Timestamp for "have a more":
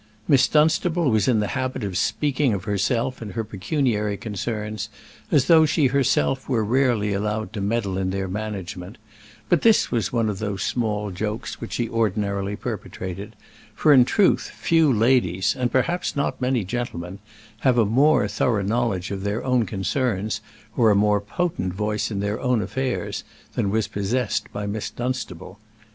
17.59-18.27